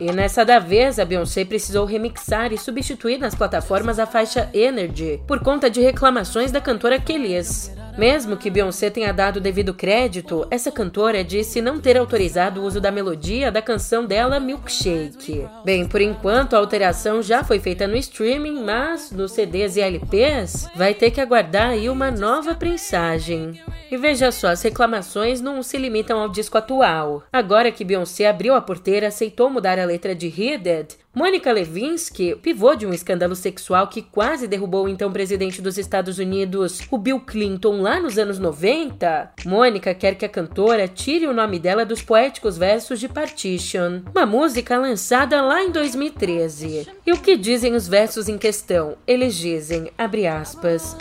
E 0.00 0.12
nessa 0.12 0.44
da 0.44 0.58
vez, 0.58 0.98
a 0.98 1.04
Beyoncé 1.04 1.44
precisou 1.44 1.84
remixar 1.84 2.52
e 2.52 2.58
substituir 2.58 3.18
nas 3.18 3.34
plataformas 3.34 3.98
a 3.98 4.06
faixa 4.06 4.48
Energy 4.54 5.20
por 5.26 5.40
conta 5.40 5.68
de 5.68 5.80
reclamações 5.80 6.52
da 6.52 6.60
cantora 6.60 7.00
Kelis. 7.00 7.72
Mesmo 7.98 8.36
que 8.36 8.48
Beyoncé 8.48 8.90
tenha 8.90 9.12
dado 9.12 9.40
devido 9.40 9.74
crédito, 9.74 10.46
essa 10.52 10.70
cantora 10.70 11.24
disse 11.24 11.60
não 11.60 11.80
ter 11.80 11.98
autorizado 11.98 12.60
o 12.60 12.64
uso 12.64 12.80
da 12.80 12.92
melodia 12.92 13.50
da 13.50 13.60
canção 13.60 14.06
dela 14.06 14.38
Milkshake. 14.38 15.44
Bem, 15.64 15.84
por 15.84 16.00
enquanto 16.00 16.54
a 16.54 16.58
alteração 16.60 17.20
já 17.20 17.42
foi 17.42 17.58
feita 17.58 17.88
no 17.88 17.96
streaming, 17.96 18.62
mas 18.62 19.10
nos 19.10 19.32
CDs 19.32 19.74
e 19.74 19.80
LPs 19.80 20.68
vai 20.76 20.94
ter 20.94 21.10
que 21.10 21.20
aguardar 21.20 21.70
aí 21.70 21.90
uma 21.90 22.08
nova 22.08 22.54
prensagem. 22.54 23.60
E 23.90 23.96
veja 23.96 24.30
só, 24.30 24.48
as 24.48 24.62
reclamações 24.62 25.40
não 25.40 25.60
se 25.60 25.76
limitam 25.76 26.20
ao 26.20 26.28
disco 26.28 26.56
atual. 26.56 27.24
Agora 27.32 27.72
que 27.72 27.84
Beyoncé 27.84 28.28
abriu 28.28 28.54
a 28.54 28.60
porteira 28.60 29.08
aceitou 29.08 29.50
mudar 29.50 29.76
a 29.76 29.84
letra 29.84 30.14
de 30.14 30.28
Heated, 30.28 30.94
Mônica 31.18 31.50
Lewinsky, 31.50 32.36
pivô 32.36 32.76
de 32.76 32.86
um 32.86 32.92
escândalo 32.92 33.34
sexual 33.34 33.88
que 33.88 34.02
quase 34.02 34.46
derrubou 34.46 34.84
o 34.84 34.88
então 34.88 35.12
presidente 35.12 35.60
dos 35.60 35.76
Estados 35.76 36.16
Unidos, 36.20 36.80
o 36.92 36.96
Bill 36.96 37.18
Clinton, 37.18 37.82
lá 37.82 37.98
nos 37.98 38.16
anos 38.18 38.38
90, 38.38 39.32
Mônica 39.44 39.92
quer 39.94 40.14
que 40.14 40.24
a 40.24 40.28
cantora 40.28 40.86
tire 40.86 41.26
o 41.26 41.34
nome 41.34 41.58
dela 41.58 41.84
dos 41.84 42.00
poéticos 42.00 42.56
versos 42.56 43.00
de 43.00 43.08
Partition, 43.08 44.02
uma 44.14 44.24
música 44.24 44.78
lançada 44.78 45.42
lá 45.42 45.60
em 45.60 45.72
2013. 45.72 46.86
E 47.04 47.12
o 47.12 47.18
que 47.18 47.36
dizem 47.36 47.74
os 47.74 47.88
versos 47.88 48.28
em 48.28 48.38
questão? 48.38 48.96
Eles 49.04 49.34
dizem, 49.34 49.90
abre 49.98 50.24
aspas, 50.24 50.96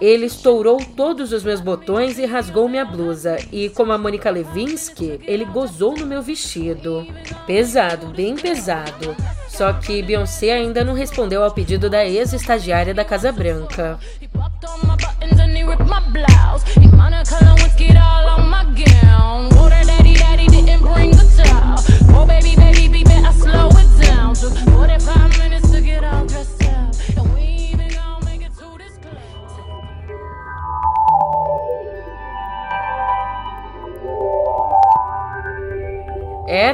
ele 0.00 0.26
estourou 0.26 0.78
todos 0.96 1.32
os 1.32 1.42
meus 1.42 1.60
botões 1.60 2.18
e 2.18 2.26
rasgou 2.26 2.68
minha 2.68 2.84
blusa. 2.84 3.36
E 3.52 3.68
como 3.70 3.92
a 3.92 3.98
Mônica 3.98 4.30
Lewinsky, 4.30 5.20
ele 5.24 5.44
gozou 5.44 5.96
no 5.96 6.06
meu 6.06 6.22
vestido. 6.22 7.06
Pesado, 7.46 8.08
bem 8.08 8.36
pesado. 8.36 9.16
Só 9.48 9.72
que 9.72 10.02
Beyoncé 10.02 10.52
ainda 10.52 10.84
não 10.84 10.94
respondeu 10.94 11.42
ao 11.42 11.50
pedido 11.50 11.90
da 11.90 12.06
ex-estagiária 12.06 12.94
da 12.94 13.04
Casa 13.04 13.32
Branca. 13.32 13.98
É, 14.20 14.28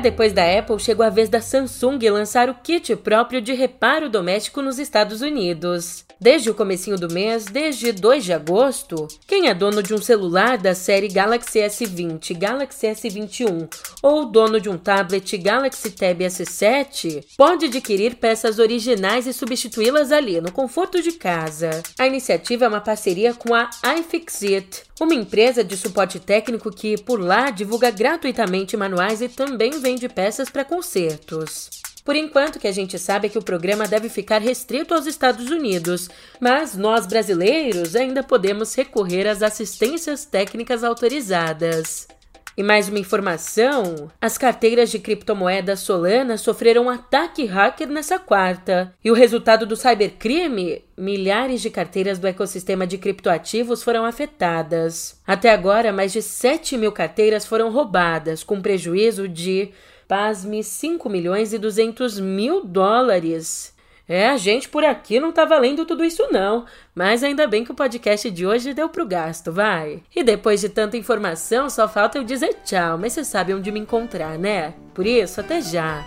depois 0.05 0.35
da 0.35 0.59
Apple, 0.59 0.79
chegou 0.79 1.05
a 1.05 1.09
vez 1.09 1.31
da 1.31 1.40
Samsung 1.40 1.99
lançar 2.11 2.51
o 2.51 2.55
kit 2.55 2.95
próprio 2.95 3.40
de 3.40 3.55
reparo 3.55 4.11
doméstico 4.11 4.61
nos 4.61 4.79
Estados 4.79 5.23
Unidos. 5.23 6.05
Desde 6.21 6.51
o 6.51 6.55
comecinho 6.55 6.99
do 6.99 7.12
mês, 7.12 7.47
desde 7.47 7.90
2 7.90 8.25
de 8.25 8.33
agosto, 8.35 9.09
quem 9.27 9.49
é 9.49 9.55
dono 9.55 9.83
de 9.83 9.95
um 9.95 9.99
celular 9.99 10.59
da 10.59 10.75
série 10.75 11.09
Galaxy 11.09 11.59
S20, 11.59 12.37
Galaxy 12.37 12.87
S21 12.87 13.69
ou 14.03 14.27
dono 14.27 14.61
de 14.61 14.69
um 14.69 14.77
tablet 14.77 15.38
Galaxy 15.38 15.90
Tab 15.90 16.21
S7 16.21 17.25
pode 17.37 17.67
adquirir 17.67 18.17
peças 18.17 18.59
originais 18.59 19.27
e 19.27 19.33
substituí-las 19.33 20.12
ali 20.12 20.40
no 20.40 20.53
conforto 20.53 21.03
de 21.03 21.12
casa. 21.12 21.83
A 21.99 22.07
iniciativa 22.07 22.67
é 22.67 22.69
uma 22.69 22.81
parceria 22.81 23.33
com 23.33 23.55
a 23.55 23.71
iFixit, 23.99 24.83
uma 25.00 25.14
empresa 25.14 25.64
de 25.64 25.76
suporte 25.76 26.20
técnico 26.20 26.70
que 26.70 26.96
por 26.96 27.20
lá 27.20 27.50
divulga 27.50 27.90
gratuitamente 27.90 28.76
manuais 28.76 29.20
e 29.20 29.28
também 29.28 29.80
vende 29.80 30.09
peças 30.09 30.48
para 30.48 30.64
consertos. 30.64 31.68
Por 32.04 32.14
enquanto, 32.14 32.59
que 32.59 32.68
a 32.68 32.72
gente 32.72 32.98
sabe 32.98 33.26
é 33.26 33.30
que 33.30 33.38
o 33.38 33.42
programa 33.42 33.88
deve 33.88 34.11
ficar 34.11 34.40
restrito 34.40 34.92
aos 34.92 35.07
Estados 35.07 35.50
Unidos, 35.50 36.11
mas 36.38 36.76
nós 36.76 37.07
brasileiros 37.07 37.96
ainda 37.96 38.22
podemos 38.22 38.74
recorrer 38.74 39.26
às 39.26 39.42
assistências 39.42 40.26
técnicas 40.26 40.85
autorizadas. 40.85 42.07
E 42.57 42.62
mais 42.62 42.88
uma 42.88 43.01
informação: 43.01 44.11
as 44.21 44.38
carteiras 44.38 44.88
de 44.90 45.01
criptomoeda 45.01 45.75
Solana 45.75 46.38
sofreram 46.38 46.85
um 46.85 46.90
ataque 46.90 47.45
hacker 47.45 47.88
nessa 47.88 48.19
quarta. 48.19 48.95
E 49.03 49.11
o 49.11 49.14
resultado 49.14 49.67
do 49.67 49.75
cybercrime? 49.75 50.85
Milhares 50.97 51.61
de 51.61 51.69
carteiras 51.69 52.21
do 52.21 52.29
ecossistema 52.29 52.87
de 52.87 52.97
criptoativos 52.97 53.83
foram 53.83 54.05
afetadas. 54.05 55.21
Até 55.27 55.51
agora, 55.51 55.93
mais 55.93 56.12
de 56.12 56.23
7 56.23 56.77
mil 56.77 56.93
carteiras 56.93 57.45
foram 57.45 57.73
roubadas, 57.73 58.45
com 58.45 58.62
prejuízo 58.62 59.27
de, 59.27 59.71
pasme, 60.07 60.62
5 60.62 61.09
milhões 61.11 61.53
e 61.53 61.59
200 61.59 62.21
mil 62.21 62.64
dólares. 62.64 63.73
É, 64.07 64.29
a 64.29 64.37
gente 64.37 64.69
por 64.69 64.85
aqui 64.85 65.19
não 65.19 65.33
tá 65.33 65.45
valendo 65.47 65.87
tudo 65.87 66.05
isso 66.05 66.29
não, 66.31 66.67
mas 66.95 67.25
ainda 67.25 67.47
bem 67.47 67.64
que 67.64 67.73
o 67.73 67.75
podcast 67.75 68.31
de 68.31 68.47
hoje 68.47 68.75
deu 68.75 68.88
pro 68.88 69.07
gasto, 69.07 69.51
vai. 69.51 70.03
E 70.14 70.23
depois 70.23 70.61
de 70.61 70.69
tanta 70.69 70.97
informação, 70.97 71.71
só 71.71 71.88
falta 71.88 72.19
eu 72.19 72.25
dizer 72.25 72.55
tchau, 72.64 72.99
mas 72.99 73.14
você 73.14 73.25
sabe 73.25 73.55
onde 73.55 73.73
me 73.73 73.81
encontrar, 73.81 74.38
né? 74.38 74.75
Por 74.93 75.07
isso, 75.07 75.40
até 75.40 75.62
já. 75.62 76.05